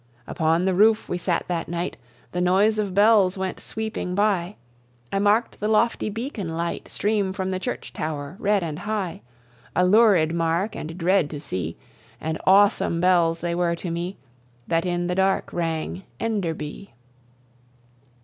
Upon 0.25 0.65
the 0.65 0.71
roofe 0.73 1.07
we 1.07 1.19
sate 1.19 1.47
that 1.47 1.67
night, 1.69 1.95
The 2.31 2.41
noise 2.41 2.79
of 2.79 2.95
bells 2.95 3.37
went 3.37 3.59
sweeping 3.59 4.15
by; 4.15 4.55
I 5.11 5.19
mark'd 5.19 5.59
the 5.59 5.67
lofty 5.67 6.09
beacon 6.09 6.57
light 6.57 6.87
Stream 6.89 7.33
from 7.33 7.51
the 7.51 7.59
church 7.59 7.93
tower, 7.93 8.35
red 8.39 8.63
and 8.63 8.79
high 8.79 9.21
A 9.75 9.85
lurid 9.85 10.33
mark 10.33 10.75
and 10.75 10.97
dread 10.97 11.29
to 11.29 11.39
see; 11.39 11.77
And 12.19 12.41
awsome 12.47 12.99
bells 12.99 13.41
they 13.41 13.53
were 13.53 13.75
to 13.75 13.91
mee, 13.91 14.17
That 14.67 14.87
in 14.87 15.05
the 15.05 15.13
dark 15.13 15.53
rang 15.53 16.01
"Enderby." 16.19 16.95